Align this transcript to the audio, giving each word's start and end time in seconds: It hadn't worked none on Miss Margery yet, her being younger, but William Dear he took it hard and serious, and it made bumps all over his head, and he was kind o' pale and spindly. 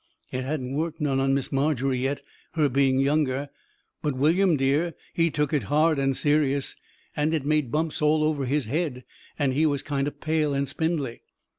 It 0.31 0.43
hadn't 0.43 0.73
worked 0.73 0.99
none 0.99 1.19
on 1.19 1.35
Miss 1.35 1.51
Margery 1.51 1.99
yet, 1.99 2.23
her 2.53 2.67
being 2.69 2.97
younger, 2.97 3.49
but 4.01 4.15
William 4.17 4.57
Dear 4.57 4.95
he 5.13 5.29
took 5.29 5.53
it 5.53 5.65
hard 5.65 5.99
and 5.99 6.17
serious, 6.17 6.75
and 7.15 7.35
it 7.35 7.45
made 7.45 7.71
bumps 7.71 8.01
all 8.01 8.23
over 8.23 8.45
his 8.45 8.65
head, 8.65 9.03
and 9.37 9.53
he 9.53 9.67
was 9.67 9.83
kind 9.83 10.07
o' 10.07 10.17
pale 10.19 10.55
and 10.55 10.67
spindly. 10.67 11.21